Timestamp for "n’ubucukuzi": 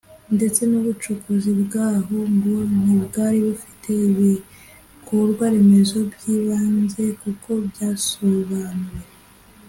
0.69-1.51